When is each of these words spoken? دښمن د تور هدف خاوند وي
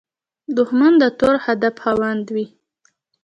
دښمن 0.57 0.93
د 1.01 1.03
تور 1.19 1.35
هدف 1.45 1.75
خاوند 1.83 2.25
وي 2.35 2.45